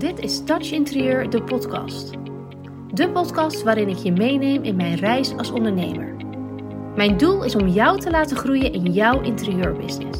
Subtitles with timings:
[0.00, 2.10] Dit is Touch Interieur, de podcast.
[2.94, 6.16] De podcast waarin ik je meeneem in mijn reis als ondernemer.
[6.96, 10.18] Mijn doel is om jou te laten groeien in jouw interieurbusiness.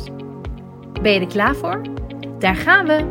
[1.02, 1.82] Ben je er klaar voor?
[2.38, 3.08] Daar gaan we!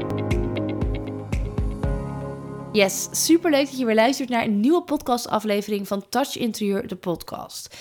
[2.72, 7.78] Yes, superleuk dat je weer luistert naar een nieuwe podcastaflevering van Touch Interieur, de podcast.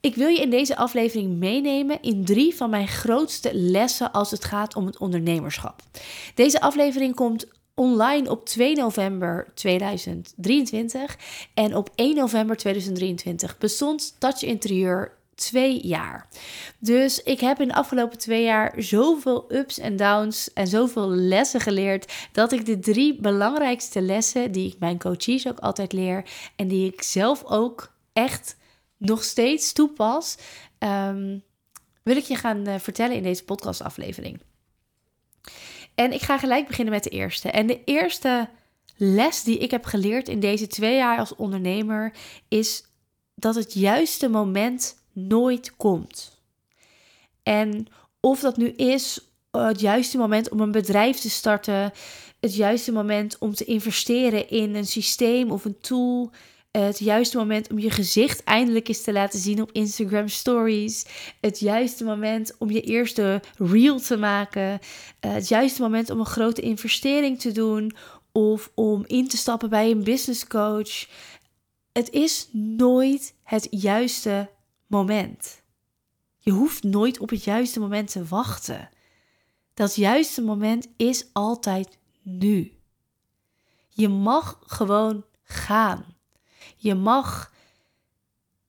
[0.00, 4.44] Ik wil je in deze aflevering meenemen in drie van mijn grootste lessen als het
[4.44, 5.82] gaat om het ondernemerschap.
[6.34, 11.16] Deze aflevering komt online op 2 november 2023
[11.54, 16.28] en op 1 november 2023 bestond Touch Interieur twee jaar.
[16.78, 21.60] Dus ik heb in de afgelopen twee jaar zoveel ups en downs en zoveel lessen
[21.60, 26.24] geleerd dat ik de drie belangrijkste lessen die ik mijn coaches ook altijd leer
[26.56, 28.56] en die ik zelf ook echt
[28.96, 30.36] nog steeds toepas,
[30.78, 31.38] ehm,
[32.02, 34.40] wil ik je gaan uh, vertellen in deze podcastaflevering.
[35.94, 37.50] En ik ga gelijk beginnen met de eerste.
[37.50, 38.48] En de eerste
[38.96, 42.12] les die ik heb geleerd in deze twee jaar als ondernemer
[42.48, 42.84] is
[43.34, 46.40] dat het juiste moment nooit komt.
[47.42, 47.86] En
[48.20, 51.92] of dat nu is het juiste moment om een bedrijf te starten,
[52.40, 56.30] het juiste moment om te investeren in een systeem of een tool,
[56.72, 61.06] het juiste moment om je gezicht eindelijk eens te laten zien op Instagram Stories.
[61.40, 64.78] Het juiste moment om je eerste reel te maken.
[65.20, 67.92] Eh, het juiste moment om een grote investering te doen.
[68.32, 71.08] Of om in te stappen bij een business coach.
[71.92, 74.50] Het is nooit het juiste
[74.86, 75.62] moment.
[76.38, 78.88] Je hoeft nooit op het juiste moment te wachten.
[79.74, 82.72] Dat juiste moment is altijd nu.
[83.88, 86.04] Je mag gewoon gaan.
[86.82, 87.52] Je mag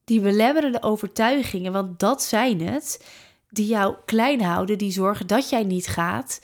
[0.03, 3.05] die belemmerende overtuigingen, want dat zijn het,
[3.49, 6.41] die jou klein houden, die zorgen dat jij niet gaat,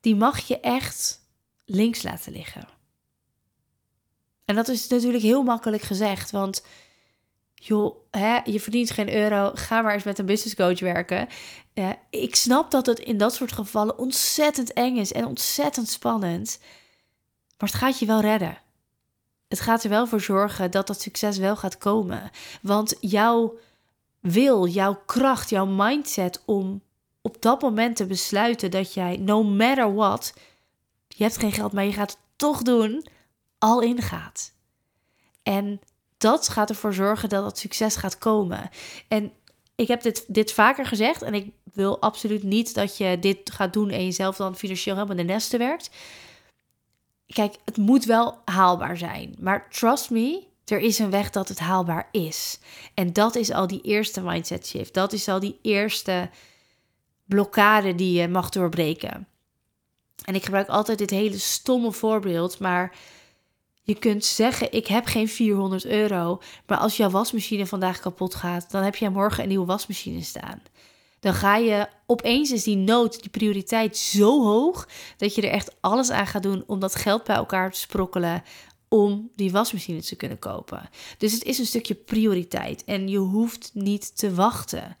[0.00, 1.20] die mag je echt
[1.64, 2.68] links laten liggen.
[4.44, 6.64] En dat is natuurlijk heel makkelijk gezegd, want
[7.54, 11.28] joh, hè, je verdient geen euro, ga maar eens met een business coach werken.
[11.74, 16.58] Uh, ik snap dat het in dat soort gevallen ontzettend eng is en ontzettend spannend,
[17.58, 18.64] maar het gaat je wel redden
[19.48, 22.30] het gaat er wel voor zorgen dat dat succes wel gaat komen.
[22.62, 23.58] Want jouw
[24.20, 26.82] wil, jouw kracht, jouw mindset om
[27.20, 30.34] op dat moment te besluiten dat jij, no matter what,
[31.08, 33.06] je hebt geen geld, maar je gaat het toch doen,
[33.58, 34.52] al ingaat.
[35.42, 35.80] En
[36.18, 38.70] dat gaat ervoor zorgen dat het succes gaat komen.
[39.08, 39.32] En
[39.74, 43.72] ik heb dit, dit vaker gezegd en ik wil absoluut niet dat je dit gaat
[43.72, 45.90] doen en jezelf dan financieel helemaal in de nesten werkt
[47.26, 49.34] kijk, het moet wel haalbaar zijn.
[49.38, 52.58] Maar trust me, er is een weg dat het haalbaar is.
[52.94, 54.94] En dat is al die eerste mindset shift.
[54.94, 56.30] Dat is al die eerste
[57.24, 59.28] blokkade die je mag doorbreken.
[60.24, 62.96] En ik gebruik altijd dit hele stomme voorbeeld, maar
[63.82, 66.40] je kunt zeggen: Ik heb geen 400 euro.
[66.66, 70.62] Maar als jouw wasmachine vandaag kapot gaat, dan heb jij morgen een nieuwe wasmachine staan
[71.26, 75.76] dan ga je opeens is die nood, die prioriteit zo hoog dat je er echt
[75.80, 78.42] alles aan gaat doen om dat geld bij elkaar te sprokkelen
[78.88, 80.88] om die wasmachine te kunnen kopen.
[81.18, 84.96] Dus het is een stukje prioriteit en je hoeft niet te wachten.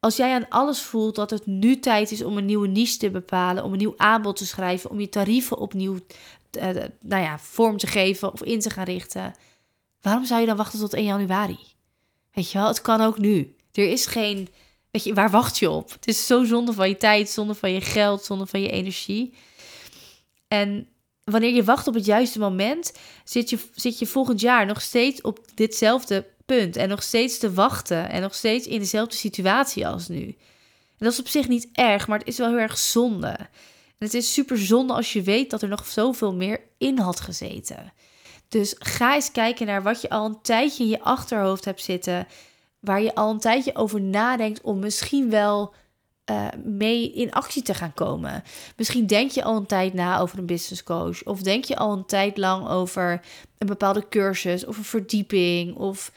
[0.00, 3.10] Als jij aan alles voelt dat het nu tijd is om een nieuwe niche te
[3.10, 5.98] bepalen, om een nieuw aanbod te schrijven, om je tarieven opnieuw
[6.58, 6.64] uh,
[7.00, 9.34] nou ja, vorm te geven of in te gaan richten,
[10.00, 11.58] waarom zou je dan wachten tot 1 januari?
[12.32, 13.56] Weet je wel, het kan ook nu.
[13.72, 14.48] Er is geen
[14.90, 15.92] Weet je, waar wacht je op?
[15.92, 19.34] Het is zo zonde van je tijd, zonde van je geld, zonde van je energie.
[20.48, 20.88] En
[21.24, 22.92] wanneer je wacht op het juiste moment,
[23.24, 26.76] zit je, zit je volgend jaar nog steeds op ditzelfde punt.
[26.76, 28.10] En nog steeds te wachten.
[28.10, 30.36] En nog steeds in dezelfde situatie als nu.
[30.98, 33.36] Dat is op zich niet erg, maar het is wel heel erg zonde.
[33.98, 37.20] En het is super zonde als je weet dat er nog zoveel meer in had
[37.20, 37.92] gezeten.
[38.48, 42.26] Dus ga eens kijken naar wat je al een tijdje in je achterhoofd hebt zitten
[42.86, 45.74] waar je al een tijdje over nadenkt om misschien wel
[46.30, 48.42] uh, mee in actie te gaan komen.
[48.76, 51.24] Misschien denk je al een tijd na over een business coach.
[51.24, 53.20] Of denk je al een tijd lang over
[53.58, 55.76] een bepaalde cursus of een verdieping.
[55.76, 56.12] Of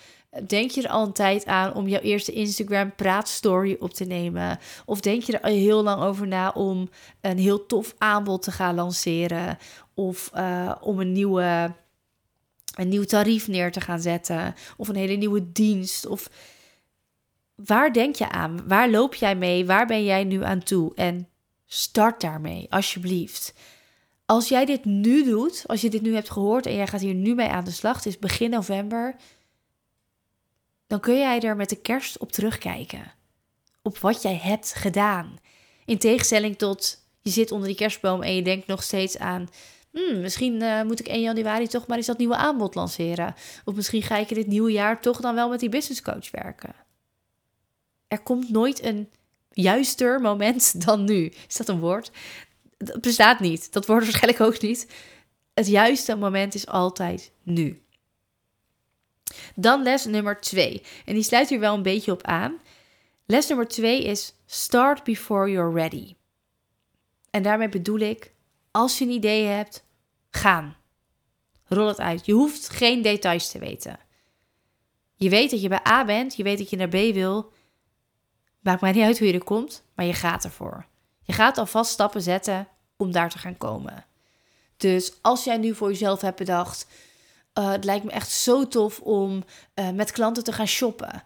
[0.47, 4.59] denk je er al een tijd aan om jouw eerste Instagram praatstory op te nemen.
[4.85, 6.89] Of denk je er al heel lang over na om
[7.21, 9.57] een heel tof aanbod te gaan lanceren.
[9.93, 11.73] Of uh, om een nieuwe
[12.75, 14.55] een nieuw tarief neer te gaan zetten.
[14.77, 16.05] Of een hele nieuwe dienst.
[16.05, 16.29] Of
[17.65, 18.67] waar denk je aan?
[18.67, 19.65] Waar loop jij mee?
[19.65, 20.95] Waar ben jij nu aan toe?
[20.95, 21.27] En
[21.65, 23.53] start daarmee, alsjeblieft.
[24.25, 27.13] Als jij dit nu doet, als je dit nu hebt gehoord en jij gaat hier
[27.13, 29.15] nu mee aan de slag, het is begin november,
[30.87, 33.13] dan kun jij er met de kerst op terugkijken.
[33.81, 35.37] Op wat jij hebt gedaan.
[35.85, 39.49] In tegenstelling tot je zit onder die kerstboom en je denkt nog steeds aan
[39.91, 43.35] Hmm, misschien uh, moet ik 1 januari toch maar eens dat nieuwe aanbod lanceren.
[43.65, 46.31] Of misschien ga ik in dit nieuwe jaar toch dan wel met die business coach
[46.31, 46.73] werken.
[48.09, 49.09] Er komt nooit een
[49.51, 51.33] juister moment dan nu.
[51.47, 52.11] Is dat een woord?
[52.77, 53.73] Dat bestaat niet.
[53.73, 54.87] Dat wordt waarschijnlijk ook niet.
[55.53, 57.81] Het juiste moment is altijd nu.
[59.55, 60.81] Dan les nummer twee.
[61.05, 62.57] En die sluit hier wel een beetje op aan.
[63.25, 66.15] Les nummer twee is start before you're ready.
[67.29, 68.33] En daarmee bedoel ik,
[68.71, 69.85] als je een idee hebt,
[70.29, 70.75] gaan.
[71.65, 72.25] Rol het uit.
[72.25, 73.99] Je hoeft geen details te weten.
[75.15, 77.51] Je weet dat je bij A bent, je weet dat je naar B wil.
[78.59, 80.85] Maakt mij niet uit hoe je er komt, maar je gaat ervoor.
[81.21, 82.67] Je gaat alvast stappen zetten
[82.97, 84.05] om daar te gaan komen.
[84.77, 86.87] Dus als jij nu voor jezelf hebt bedacht,
[87.59, 89.43] uh, het lijkt me echt zo tof om
[89.75, 91.23] uh, met klanten te gaan shoppen.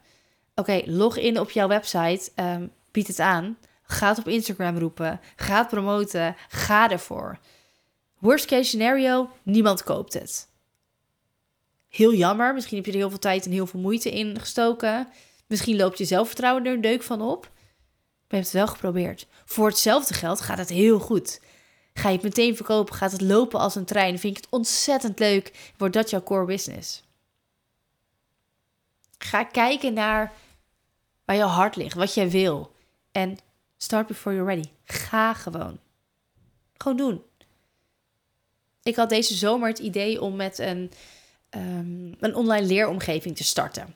[0.55, 5.19] Oké, log in op jouw website, um, bied het aan, ga het op Instagram roepen,
[5.35, 7.39] ga het promoten, ga ervoor.
[8.19, 10.47] Worst case scenario, niemand koopt het.
[11.89, 15.07] Heel jammer, misschien heb je er heel veel tijd en heel veel moeite in gestoken.
[15.47, 17.41] Misschien loopt je zelfvertrouwen er een deuk van op.
[17.43, 17.51] Maar
[18.27, 19.27] je hebt het wel geprobeerd.
[19.45, 21.41] Voor hetzelfde geld gaat het heel goed.
[21.93, 24.19] Ga je het meteen verkopen, gaat het lopen als een trein.
[24.19, 27.03] Vind ik het ontzettend leuk, wordt dat jouw core business.
[29.17, 30.33] Ga kijken naar
[31.25, 32.75] waar je hart ligt, wat jij wil.
[33.11, 33.37] En
[33.77, 34.69] start before you're ready.
[34.83, 35.79] Ga gewoon.
[36.73, 37.23] Gewoon doen.
[38.83, 40.91] Ik had deze zomer het idee om met een,
[41.49, 43.95] um, een online leeromgeving te starten.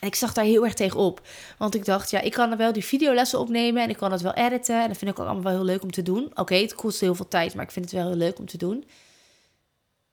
[0.00, 1.20] En ik zag daar heel erg tegen op.
[1.58, 4.20] Want ik dacht, ja, ik kan er wel die videolessen opnemen en ik kan het
[4.20, 4.82] wel editen.
[4.82, 6.30] En dat vind ik ook allemaal wel heel leuk om te doen.
[6.34, 8.58] Oké, het kost heel veel tijd, maar ik vind het wel heel leuk om te
[8.58, 8.84] doen.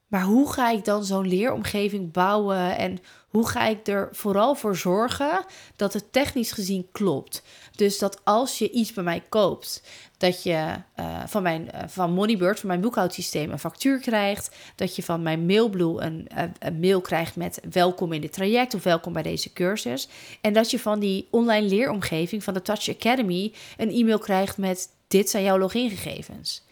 [0.07, 2.99] Maar hoe ga ik dan zo'n leeromgeving bouwen en
[3.37, 5.45] hoe ga ik er vooral voor zorgen
[5.75, 7.43] dat het technisch gezien klopt?
[7.75, 9.83] Dus dat als je iets bij mij koopt,
[10.17, 14.55] dat je uh, van, mijn, uh, van Moneybird, van mijn boekhoudsysteem, een factuur krijgt.
[14.75, 18.73] Dat je van mijn Mailblue een, een, een, mail krijgt met welkom in dit traject
[18.73, 20.07] of welkom bij deze cursus.
[20.41, 24.89] En dat je van die online leeromgeving van de Touch Academy een e-mail krijgt met
[25.07, 26.63] dit zijn jouw logingegevens.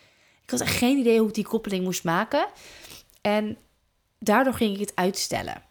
[0.44, 2.48] Ik had echt geen idee hoe ik die koppeling moest maken.
[3.22, 3.58] En
[4.20, 5.65] daardoor ging ik het uitstellen.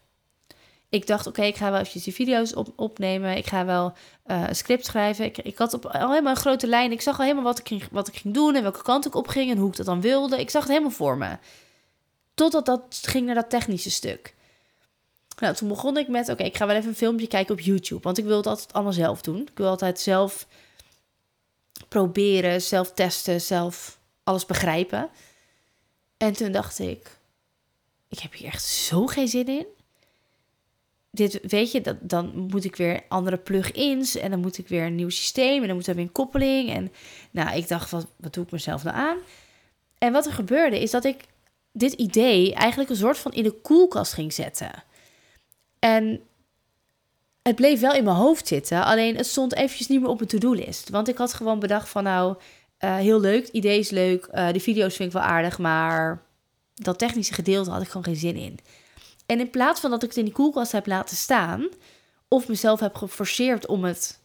[0.89, 3.37] Ik dacht, oké, ik ga wel eventjes die video's op, opnemen.
[3.37, 3.93] Ik ga wel
[4.27, 5.25] uh, een script schrijven.
[5.25, 6.91] Ik, ik had op, al helemaal een grote lijn.
[6.91, 9.15] Ik zag al helemaal wat ik, ging, wat ik ging doen en welke kant ik
[9.15, 10.39] op ging en hoe ik dat dan wilde.
[10.39, 11.37] Ik zag het helemaal voor me.
[12.33, 14.33] Totdat dat ging naar dat technische stuk.
[15.39, 18.01] Nou, toen begon ik met, oké, ik ga wel even een filmpje kijken op YouTube.
[18.01, 19.41] Want ik wil het altijd allemaal zelf doen.
[19.41, 20.47] Ik wil altijd zelf
[21.87, 25.09] proberen, zelf testen, zelf alles begrijpen.
[26.17, 27.17] En toen dacht ik,
[28.09, 29.65] ik heb hier echt zo geen zin in.
[31.15, 34.85] Dit, weet je, dat, dan moet ik weer andere plug-ins en dan moet ik weer
[34.85, 36.69] een nieuw systeem en dan moet er weer een koppeling.
[36.69, 36.91] En
[37.31, 39.17] nou, ik dacht, wat, wat doe ik mezelf nou aan?
[39.97, 41.17] En wat er gebeurde is dat ik
[41.71, 44.83] dit idee eigenlijk een soort van in de koelkast ging zetten.
[45.79, 46.21] En
[47.41, 50.29] het bleef wel in mijn hoofd zitten, alleen het stond eventjes niet meer op mijn
[50.29, 50.89] to-do-list.
[50.89, 52.35] Want ik had gewoon bedacht van nou,
[52.79, 56.23] uh, heel leuk, het idee is leuk, uh, de video's vind ik wel aardig, maar
[56.73, 58.59] dat technische gedeelte had ik gewoon geen zin in.
[59.25, 61.69] En in plaats van dat ik het in die koelkast heb laten staan,
[62.27, 64.19] of mezelf heb geforceerd om het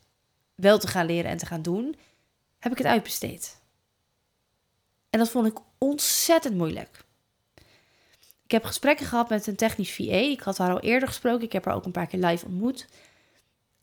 [0.54, 1.96] wel te gaan leren en te gaan doen,
[2.58, 3.60] heb ik het uitbesteed.
[5.10, 7.04] En dat vond ik ontzettend moeilijk.
[8.44, 10.02] Ik heb gesprekken gehad met een technisch VA.
[10.02, 11.44] Ik had haar al eerder gesproken.
[11.44, 12.86] Ik heb haar ook een paar keer live ontmoet.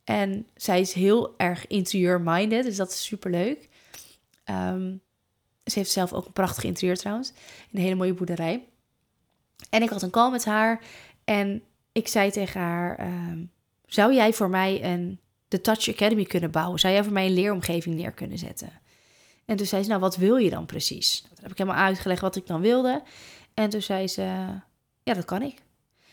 [0.04, 3.70] En zij is heel erg interieur-minded, dus dat is super leuk.
[4.46, 5.02] Um,
[5.64, 7.34] ze heeft zelf ook een prachtig interieur trouwens.
[7.72, 8.68] Een hele mooie boerderij.
[9.70, 10.82] En ik had een call met haar.
[11.30, 13.44] En ik zei tegen haar: ehm,
[13.86, 16.80] Zou jij voor mij een The Touch Academy kunnen bouwen?
[16.80, 18.72] Zou jij voor mij een leeromgeving neer kunnen zetten?
[19.46, 21.22] En toen zei ze: Nou, wat wil je dan precies?
[21.22, 23.04] Nou, toen heb ik helemaal uitgelegd wat ik dan wilde.
[23.54, 24.22] En toen zei ze:
[25.04, 25.56] Ja, dat kan ik.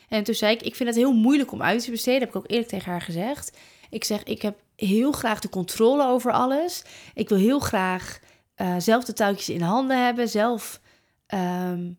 [0.08, 2.20] En toen zei ik: Ik vind het heel moeilijk om uit te besteden.
[2.20, 3.58] Heb ik ook eerlijk tegen haar gezegd.
[3.90, 6.84] Ik zeg: Ik heb heel graag de controle over alles.
[7.14, 8.20] Ik wil heel graag
[8.56, 10.80] uh, zelf de touwtjes in handen hebben, zelf
[11.34, 11.98] um,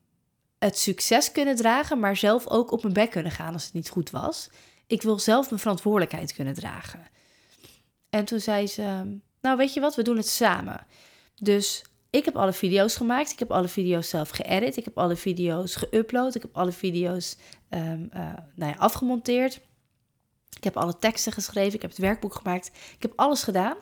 [0.60, 3.90] het succes kunnen dragen, maar zelf ook op mijn bek kunnen gaan als het niet
[3.90, 4.50] goed was.
[4.88, 7.08] Ik wil zelf mijn verantwoordelijkheid kunnen dragen.
[8.10, 10.86] En toen zei ze: Nou, weet je wat, we doen het samen.
[11.36, 13.32] Dus ik heb alle video's gemaakt.
[13.32, 14.78] Ik heb alle video's zelf geëdit.
[14.78, 16.36] Ik heb alle video's geüpload.
[16.36, 17.38] Ik heb alle video's
[17.70, 19.62] um, uh, nou ja, afgemonteerd.
[20.58, 21.74] Ik heb alle teksten geschreven.
[21.74, 22.68] Ik heb het werkboek gemaakt.
[22.68, 23.76] Ik heb alles gedaan.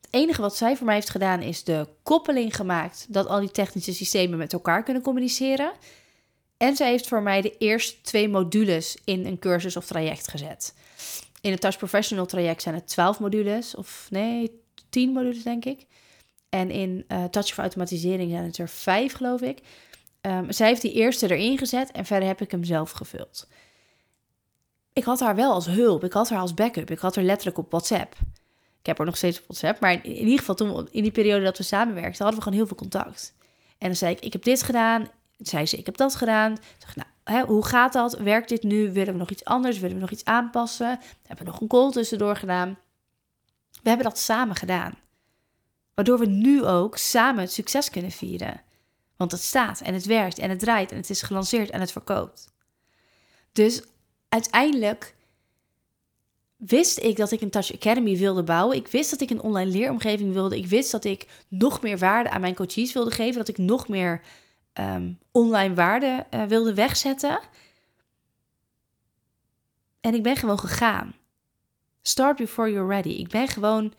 [0.00, 3.50] Het enige wat zij voor mij heeft gedaan is de koppeling gemaakt dat al die
[3.50, 5.72] technische systemen met elkaar kunnen communiceren.
[6.60, 10.74] En zij heeft voor mij de eerste twee modules in een cursus of traject gezet.
[11.40, 15.86] In het Touch Professional traject zijn het 12 modules, of nee, 10 modules denk ik.
[16.48, 19.58] En in uh, Touch voor automatisering zijn het er vijf, geloof ik.
[20.20, 23.48] Um, zij heeft die eerste erin gezet en verder heb ik hem zelf gevuld.
[24.92, 27.58] Ik had haar wel als hulp, ik had haar als backup, ik had haar letterlijk
[27.58, 28.14] op WhatsApp.
[28.80, 31.44] Ik heb haar nog steeds op WhatsApp, maar in ieder geval toen in die periode
[31.44, 33.34] dat we samenwerkten, hadden we gewoon heel veel contact.
[33.78, 35.08] En dan zei ik, ik heb dit gedaan,
[35.42, 36.56] zei ze, ik heb dat gedaan.
[36.94, 38.18] Nou, hè, hoe gaat dat?
[38.18, 38.92] Werkt dit nu?
[38.92, 39.78] Willen we nog iets anders?
[39.78, 40.98] Willen we nog iets aanpassen?
[41.00, 42.78] We hebben nog een call tussendoor gedaan.
[43.82, 44.94] We hebben dat samen gedaan.
[45.94, 48.62] Waardoor we nu ook samen het succes kunnen vieren.
[49.16, 51.92] Want het staat en het werkt en het draait en het is gelanceerd en het
[51.92, 52.52] verkoopt.
[53.52, 53.82] Dus
[54.28, 55.14] uiteindelijk
[56.56, 58.76] wist ik dat ik een Touch Academy wilde bouwen.
[58.76, 60.56] Ik wist dat ik een online leeromgeving wilde.
[60.56, 63.38] Ik wist dat ik nog meer waarde aan mijn coaches wilde geven.
[63.38, 64.20] Dat ik nog meer
[64.74, 67.40] um, online waarde uh, wilde wegzetten.
[70.00, 71.14] En ik ben gewoon gegaan.
[72.02, 73.08] Start before you're ready.
[73.08, 73.94] Ik ben gewoon,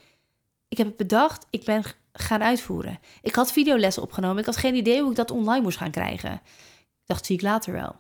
[0.67, 2.99] ik heb het bedacht, ik ben gaan uitvoeren.
[3.21, 4.37] Ik had videolessen opgenomen.
[4.37, 6.33] Ik had geen idee hoe ik dat online moest gaan krijgen.
[6.33, 7.95] Ik dacht, zie ik later wel.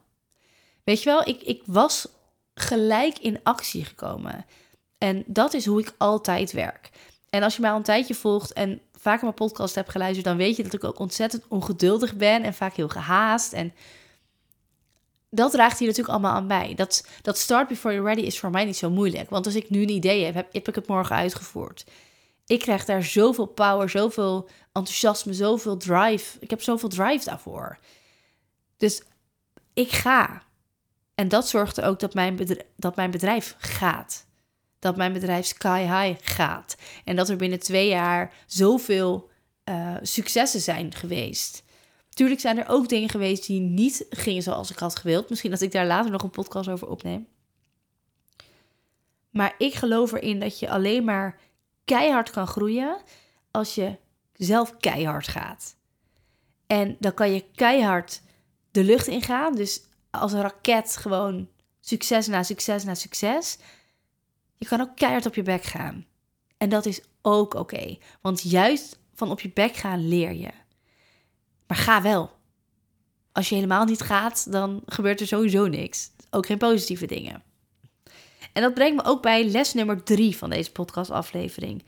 [0.83, 2.07] Weet je wel, ik, ik was
[2.53, 4.45] gelijk in actie gekomen.
[4.97, 6.89] En dat is hoe ik altijd werk.
[7.29, 10.37] En als je mij al een tijdje volgt en vaker mijn podcast hebt geluisterd, dan
[10.37, 13.53] weet je dat ik ook ontzettend ongeduldig ben en vaak heel gehaast.
[13.53, 13.73] En
[15.29, 16.73] dat draagt hier natuurlijk allemaal aan bij.
[16.75, 19.29] Dat, dat start before you're ready is voor mij niet zo moeilijk.
[19.29, 21.85] Want als ik nu een idee heb, heb, heb ik het morgen uitgevoerd.
[22.45, 26.37] Ik krijg daar zoveel power, zoveel enthousiasme, zoveel drive.
[26.39, 27.77] Ik heb zoveel drive daarvoor.
[28.77, 29.01] Dus
[29.73, 30.43] ik ga.
[31.15, 32.39] En dat zorgt er ook dat mijn
[32.75, 34.25] dat mijn bedrijf gaat
[34.81, 36.75] dat mijn bedrijf sky high gaat.
[37.03, 39.29] En dat er binnen twee jaar zoveel
[39.65, 41.63] uh, successen zijn geweest.
[42.09, 45.29] Tuurlijk zijn er ook dingen geweest die niet gingen zoals ik had gewild.
[45.29, 47.27] Misschien dat ik daar later nog een podcast over opneem.
[49.29, 51.39] Maar ik geloof erin dat je alleen maar
[51.85, 53.01] keihard kan groeien
[53.51, 53.97] als je
[54.33, 55.75] zelf keihard gaat.
[56.67, 58.21] En dan kan je keihard
[58.71, 59.55] de lucht ingaan.
[59.55, 63.57] Dus als een raket gewoon succes na succes na succes.
[64.61, 66.05] Je kan ook keihard op je bek gaan.
[66.57, 67.97] En dat is ook oké.
[68.21, 70.49] want juist van op je bek gaan leer je.
[71.67, 72.31] Maar ga wel.
[73.31, 76.11] Als je helemaal niet gaat, dan gebeurt er sowieso niks.
[76.29, 77.43] Ook geen positieve dingen.
[78.53, 81.83] En dat brengt me ook bij les nummer drie van deze podcastaflevering.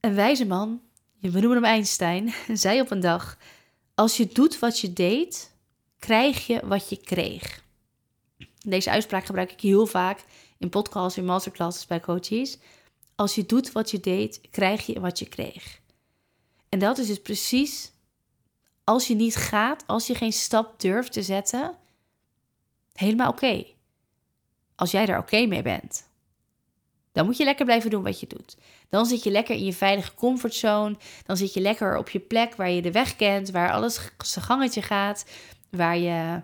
[0.00, 0.80] Een wijze man,
[1.20, 3.38] we noemen hem Einstein, zei op een dag:
[3.94, 5.54] Als je doet wat je deed,
[5.98, 7.64] krijg je wat je kreeg.
[8.66, 10.24] Deze uitspraak gebruik ik heel vaak
[10.62, 12.58] in podcasts, in masterclasses bij coaches.
[13.14, 15.80] Als je doet wat je deed, krijg je wat je kreeg.
[16.68, 17.92] En dat is dus precies
[18.84, 21.74] als je niet gaat, als je geen stap durft te zetten,
[22.92, 23.64] helemaal oké.
[24.74, 26.10] Als jij daar oké mee bent.
[27.12, 28.56] Dan moet je lekker blijven doen wat je doet.
[28.88, 30.96] Dan zit je lekker in je veilige comfortzone.
[31.24, 34.44] Dan zit je lekker op je plek waar je de weg kent, waar alles zijn
[34.44, 35.24] gangetje gaat,
[35.70, 36.42] waar je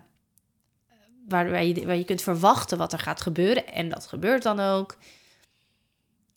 [1.29, 3.67] waar, je, waar je kunt verwachten wat er gaat gebeuren.
[3.67, 4.97] En dat gebeurt dan ook.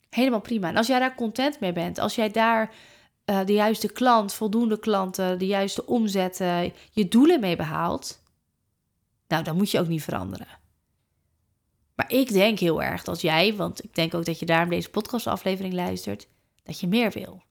[0.09, 0.67] Helemaal prima.
[0.67, 2.71] En als jij daar content mee bent, als jij daar
[3.25, 8.21] uh, de juiste klant, voldoende klanten, de juiste omzetten, je doelen mee behaalt,
[9.27, 10.47] nou, dan moet je ook niet veranderen.
[11.95, 14.89] Maar ik denk heel erg dat jij, want ik denk ook dat je daarom deze
[14.89, 16.27] podcastaflevering luistert,
[16.63, 17.43] dat je meer wil.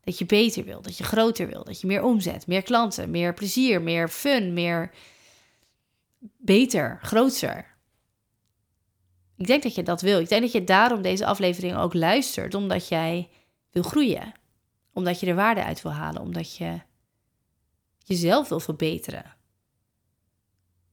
[0.00, 3.34] Dat je beter wil, dat je groter wil, dat je meer omzet, meer klanten, meer
[3.34, 4.90] plezier, meer fun, meer
[6.36, 7.74] beter, groter.
[9.36, 10.20] Ik denk dat je dat wil.
[10.20, 13.30] Ik denk dat je daarom deze aflevering ook luistert, omdat jij
[13.70, 14.32] wil groeien.
[14.92, 16.80] Omdat je er waarde uit wil halen, omdat je
[17.98, 19.36] jezelf wil verbeteren.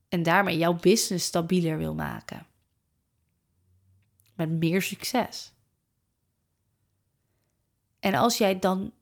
[0.09, 2.47] En daarmee jouw business stabieler wil maken.
[4.35, 5.53] Met meer succes.
[7.99, 8.93] En als jij dan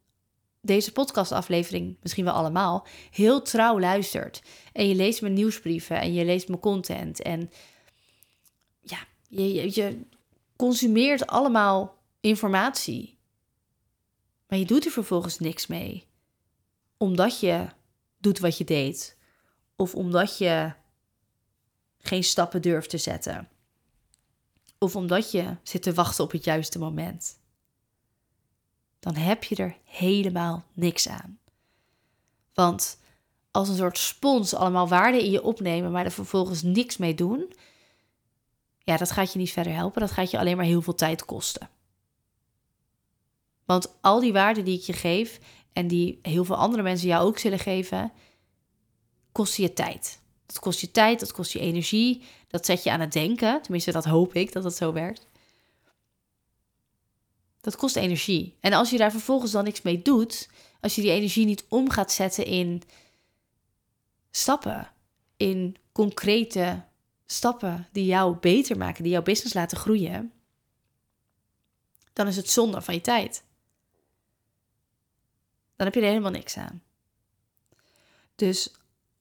[0.61, 4.43] deze podcastaflevering, misschien wel allemaal, heel trouw luistert.
[4.73, 7.21] En je leest mijn nieuwsbrieven en je leest mijn content.
[7.21, 7.51] En
[8.81, 10.05] ja, je, je, je
[10.55, 13.17] consumeert allemaal informatie.
[14.47, 16.07] Maar je doet er vervolgens niks mee.
[16.97, 17.67] Omdat je
[18.17, 19.17] doet wat je deed.
[19.75, 20.73] Of omdat je
[21.97, 23.49] geen stappen durft te zetten.
[24.77, 27.40] Of omdat je zit te wachten op het juiste moment
[29.01, 31.39] dan heb je er helemaal niks aan.
[32.53, 32.97] Want
[33.51, 37.53] als een soort spons allemaal waarde in je opnemen, maar er vervolgens niks mee doen,
[38.83, 40.01] ja, dat gaat je niet verder helpen.
[40.01, 41.69] Dat gaat je alleen maar heel veel tijd kosten.
[43.65, 45.39] Want al die waarden die ik je geef
[45.73, 48.11] en die heel veel andere mensen jou ook zullen geven,
[49.31, 50.19] kosten je tijd.
[50.45, 53.61] Dat kost je tijd, dat kost je energie, dat zet je aan het denken.
[53.61, 55.27] Tenminste, dat hoop ik dat het zo werkt.
[57.61, 58.57] Dat kost energie.
[58.59, 60.49] En als je daar vervolgens dan niks mee doet,
[60.79, 62.83] als je die energie niet om gaat zetten in
[64.31, 64.89] stappen.
[65.37, 66.83] In concrete
[67.25, 70.31] stappen die jou beter maken, die jouw business laten groeien.
[72.13, 73.43] Dan is het zonde van je tijd.
[75.75, 76.83] Dan heb je er helemaal niks aan.
[78.35, 78.71] Dus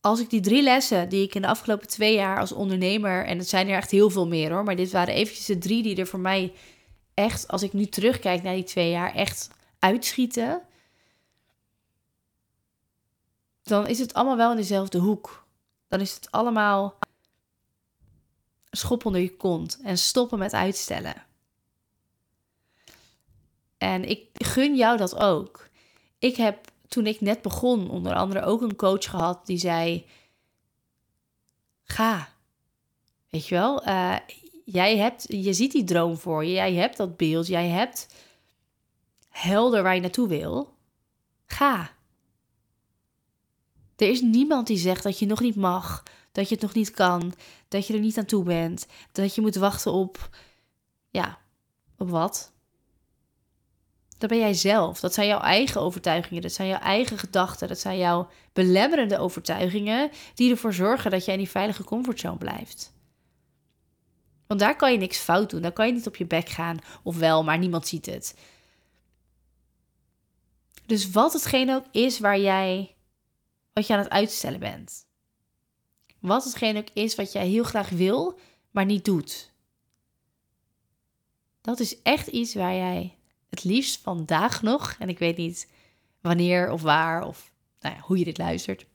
[0.00, 3.38] als ik die drie lessen die ik in de afgelopen twee jaar als ondernemer, en
[3.38, 5.96] het zijn er echt heel veel meer hoor, maar dit waren eventjes de drie die
[5.96, 6.52] er voor mij
[7.20, 10.62] echt, als ik nu terugkijk naar die twee jaar, echt uitschieten.
[13.62, 15.46] Dan is het allemaal wel in dezelfde hoek.
[15.88, 16.98] Dan is het allemaal
[18.70, 21.24] schop onder je kont en stoppen met uitstellen.
[23.78, 25.68] En ik gun jou dat ook.
[26.18, 30.06] Ik heb toen ik net begon, onder andere ook een coach gehad die zei:
[31.84, 32.28] Ga.
[33.30, 34.16] Weet je wel, uh,
[34.72, 38.06] jij hebt, je ziet die droom voor je, jij hebt dat beeld, jij hebt
[39.28, 40.74] helder waar je naartoe wil.
[41.46, 41.90] Ga.
[43.96, 46.90] Er is niemand die zegt dat je nog niet mag, dat je het nog niet
[46.90, 47.34] kan,
[47.68, 50.28] dat je er niet aan toe bent, dat je moet wachten op,
[51.10, 51.38] ja,
[51.98, 52.52] op wat?
[54.18, 55.00] Dat ben jij zelf.
[55.00, 56.42] Dat zijn jouw eigen overtuigingen.
[56.42, 57.68] Dat zijn jouw eigen gedachten.
[57.68, 62.92] Dat zijn jouw belemmerende overtuigingen die ervoor zorgen dat jij in die veilige comfortzone blijft.
[64.50, 65.62] Want daar kan je niks fout doen.
[65.62, 66.78] Daar kan je niet op je bek gaan.
[67.02, 68.34] Of wel, maar niemand ziet het.
[70.86, 72.96] Dus wat hetgeen ook is waar jij,
[73.72, 75.06] wat je aan het uitstellen bent.
[76.18, 78.38] Wat hetgeen ook is wat jij heel graag wil,
[78.70, 79.52] maar niet doet.
[81.60, 83.18] Dat is echt iets waar jij
[83.50, 85.70] het liefst vandaag nog, en ik weet niet
[86.20, 88.86] wanneer of waar of nou ja, hoe je dit luistert.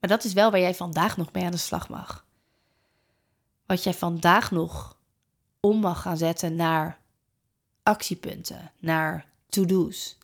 [0.00, 2.26] Maar dat is wel waar jij vandaag nog mee aan de slag mag.
[3.68, 4.96] Wat jij vandaag nog
[5.60, 6.98] om mag gaan zetten naar
[7.82, 10.18] actiepunten, naar to-do's,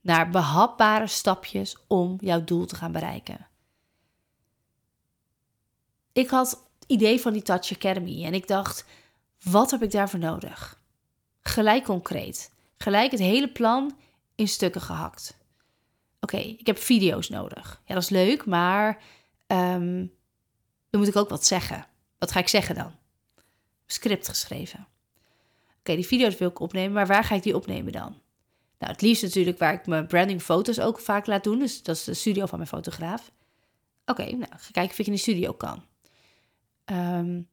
[0.00, 3.46] naar behapbare stapjes om jouw doel te gaan bereiken.
[6.12, 8.84] Ik had het idee van die Touch Academy en ik dacht,
[9.42, 10.80] wat heb ik daarvoor nodig?
[11.42, 12.52] Gelijk concreet.
[12.78, 13.96] Gelijk het hele plan
[14.34, 15.36] in stukken gehakt.
[16.20, 17.82] Oké, ik heb video's nodig.
[17.84, 19.02] Ja, dat is leuk, maar
[19.46, 20.12] um,
[20.90, 21.86] dan moet ik ook wat zeggen.
[22.26, 22.92] Wat ga ik zeggen dan?
[23.86, 24.86] Script geschreven.
[25.78, 28.20] Oké, die video's wil ik opnemen, maar waar ga ik die opnemen dan?
[28.78, 31.58] Nou, het liefst natuurlijk waar ik mijn branding foto's ook vaak laat doen.
[31.58, 33.30] Dus dat is de studio van mijn fotograaf.
[34.06, 35.84] Oké, nou, ga kijken of ik in de studio kan.
[36.84, 37.48] Um,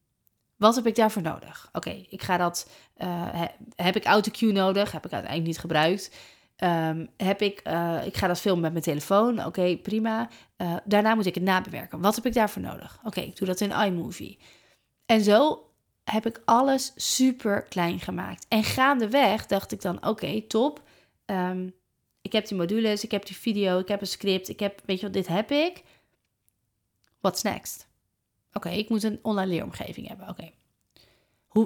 [0.56, 1.70] wat heb ik daarvoor nodig?
[1.72, 2.70] Oké, ik ga dat.
[2.98, 3.42] Uh,
[3.76, 4.92] heb ik autocue nodig?
[4.92, 6.16] Heb ik uiteindelijk niet gebruikt.
[6.58, 9.46] Um, heb ik, uh, ik ga dat filmen met mijn telefoon.
[9.46, 10.30] Oké, prima.
[10.58, 12.02] Uh, daarna moet ik het nabewerken.
[12.02, 13.00] Wat heb ik daarvoor nodig?
[13.04, 14.40] Oké, ik doe dat in iMovie.
[15.14, 15.70] En zo
[16.04, 18.46] heb ik alles super klein gemaakt.
[18.48, 20.82] En gaandeweg dacht ik dan: oké, top.
[21.26, 21.74] Um,
[22.22, 25.00] ik heb die modules, ik heb die video, ik heb een script, ik heb, weet
[25.00, 25.84] je wat, dit heb ik.
[27.20, 27.88] What's next?
[28.54, 30.30] Oké, ik moet een online leeromgeving hebben.
[30.30, 30.52] Oké.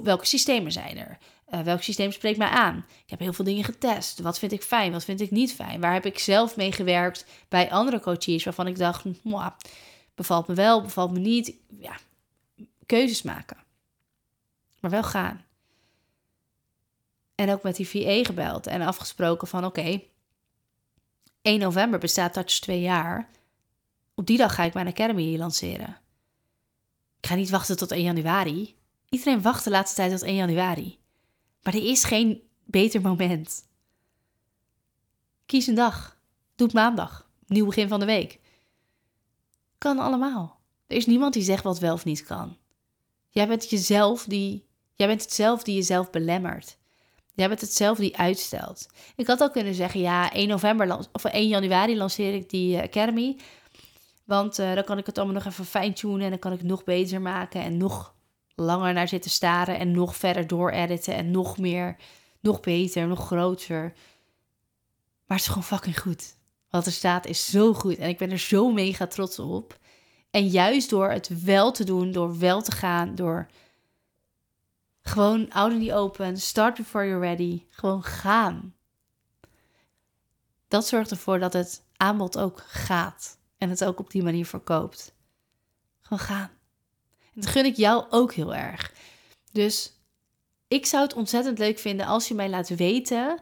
[0.03, 1.17] Welke systemen zijn er?
[1.49, 2.85] Uh, welk systeem spreekt mij aan?
[3.03, 4.19] Ik heb heel veel dingen getest.
[4.19, 4.91] Wat vind ik fijn?
[4.91, 5.81] Wat vind ik niet fijn?
[5.81, 9.05] Waar heb ik zelf mee gewerkt bij andere coaches waarvan ik dacht,
[10.15, 11.53] bevalt me wel, bevalt me niet.
[11.79, 11.97] Ja,
[12.87, 13.57] keuzes maken.
[14.79, 15.45] Maar wel gaan.
[17.35, 20.01] En ook met die VA gebeld en afgesproken van oké,
[21.41, 23.29] 1 november bestaat Touch twee jaar.
[24.15, 25.97] Op die dag ga ik mijn Academy lanceren.
[27.19, 28.75] Ik ga niet wachten tot 1 januari.
[29.09, 30.99] Iedereen wacht de laatste tijd tot 1 januari.
[31.63, 33.65] Maar er is geen beter moment.
[35.45, 36.17] Kies een dag.
[36.55, 37.29] Doe het maandag.
[37.45, 38.39] Nieuw begin van de week.
[39.77, 40.59] Kan allemaal.
[40.87, 42.57] Er is niemand die zegt wat wel of niet kan.
[43.37, 44.65] Jij bent jezelf die.
[44.93, 46.77] Jij bent het zelf die jezelf belemmert.
[47.33, 48.87] Jij bent het zelf die uitstelt.
[49.15, 52.83] Ik had ook kunnen zeggen: ja, 1 november of 1 januari lanceer ik die eh,
[52.83, 53.37] Academy.
[54.25, 56.67] Want uh, dan kan ik het allemaal nog even fine-tunen en dan kan ik het
[56.67, 58.15] nog beter maken en nog
[58.55, 61.95] langer naar zitten staren en nog verder door editen en nog meer,
[62.39, 63.81] nog beter, nog groter.
[65.25, 66.35] Maar het is gewoon fucking goed.
[66.69, 69.79] Wat er staat is zo goed en ik ben er zo mega trots op.
[70.37, 73.47] En juist door het wel te doen, door wel te gaan, door
[75.01, 78.75] gewoon in the open, start before you're ready, gewoon gaan.
[80.67, 85.13] Dat zorgt ervoor dat het aanbod ook gaat en het ook op die manier verkoopt.
[86.01, 86.49] Gewoon gaan.
[87.19, 88.93] En dat gun ik jou ook heel erg.
[89.51, 89.93] Dus
[90.67, 93.39] ik zou het ontzettend leuk vinden als je mij laat weten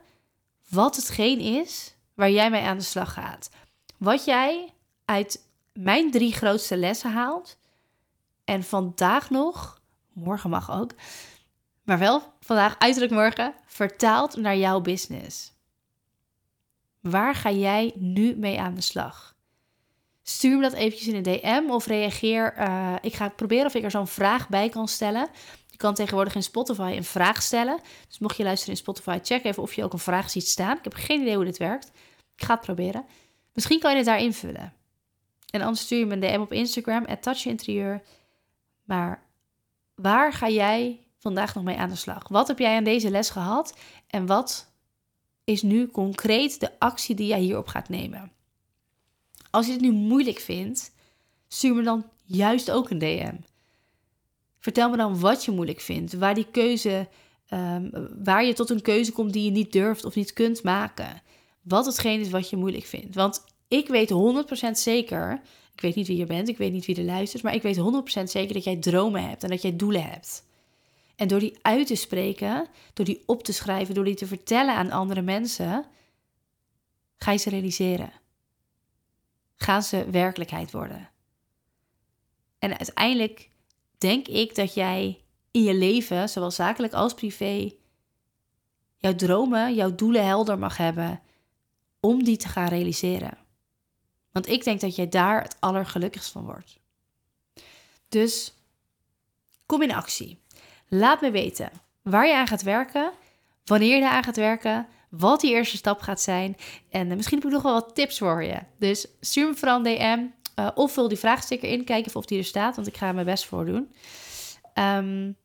[0.69, 3.49] wat hetgeen is waar jij mee aan de slag gaat.
[3.97, 4.73] Wat jij
[5.05, 5.44] uit
[5.79, 7.57] mijn drie grootste lessen haalt.
[8.43, 9.81] En vandaag nog,
[10.13, 10.91] morgen mag ook,
[11.83, 15.53] maar wel vandaag, uiterlijk morgen, vertaalt naar jouw business.
[16.99, 19.35] Waar ga jij nu mee aan de slag?
[20.23, 22.53] Stuur me dat eventjes in een DM of reageer.
[22.53, 25.27] Eh, ik ga proberen of ik er zo'n vraag bij kan stellen.
[25.67, 27.79] Je kan tegenwoordig in Spotify een vraag stellen.
[28.07, 30.77] Dus mocht je luisteren in Spotify, check even of je ook een vraag ziet staan.
[30.77, 31.91] Ik heb geen idee hoe dit werkt.
[32.35, 33.05] Ik ga het proberen.
[33.53, 34.73] Misschien kan je het daar invullen.
[35.55, 38.01] En anders stuur je me een DM op Instagram, touchinterieur.
[38.83, 39.23] Maar
[39.93, 42.27] waar ga jij vandaag nog mee aan de slag?
[42.27, 43.77] Wat heb jij aan deze les gehad?
[44.07, 44.71] En wat
[45.43, 48.31] is nu concreet de actie die jij hierop gaat nemen?
[49.49, 50.91] Als je het nu moeilijk vindt,
[51.47, 53.35] stuur me dan juist ook een DM.
[54.59, 57.07] Vertel me dan wat je moeilijk vindt, waar die keuze,
[57.49, 57.91] um,
[58.23, 61.21] waar je tot een keuze komt die je niet durft of niet kunt maken.
[61.61, 63.15] Wat hetgeen is wat je moeilijk vindt.
[63.15, 63.43] Want
[63.77, 64.11] ik weet
[64.67, 65.41] 100% zeker,
[65.73, 67.77] ik weet niet wie je bent, ik weet niet wie er luistert, maar ik weet
[67.77, 70.43] 100% zeker dat jij dromen hebt en dat jij doelen hebt.
[71.15, 74.75] En door die uit te spreken, door die op te schrijven, door die te vertellen
[74.75, 75.85] aan andere mensen,
[77.17, 78.11] ga je ze realiseren.
[79.55, 81.09] Gaan ze werkelijkheid worden.
[82.59, 83.49] En uiteindelijk
[83.97, 85.19] denk ik dat jij
[85.51, 87.71] in je leven, zowel zakelijk als privé,
[88.97, 91.21] jouw dromen, jouw doelen helder mag hebben
[91.99, 93.44] om die te gaan realiseren.
[94.35, 96.79] Want ik denk dat jij daar het allergelukkigst van wordt.
[98.09, 98.53] Dus
[99.65, 100.39] kom in actie.
[100.87, 101.71] Laat me weten
[102.01, 103.11] waar je aan gaat werken,
[103.65, 106.57] wanneer je aan gaat werken, wat die eerste stap gaat zijn.
[106.89, 108.59] En uh, misschien heb ik nog wel wat tips voor je.
[108.77, 110.25] Dus stuur me vooral een DM
[110.59, 113.13] uh, of vul die vraagsticker in, kijk of die er staat, want ik ga er
[113.13, 113.93] mijn best voor doen.
[114.73, 115.37] Um,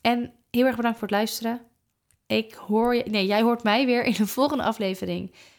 [0.00, 1.60] en heel erg bedankt voor het luisteren.
[2.26, 5.32] Ik hoor je, nee, jij hoort mij weer in de volgende aflevering.